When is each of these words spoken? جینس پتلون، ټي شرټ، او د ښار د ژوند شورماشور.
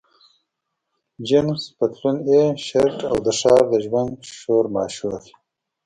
جینس 1.27 1.63
پتلون، 1.77 2.15
ټي 2.25 2.41
شرټ، 2.65 2.97
او 3.11 3.17
د 3.25 3.27
ښار 3.39 3.61
د 3.71 3.73
ژوند 3.85 4.13
شورماشور. 4.39 5.21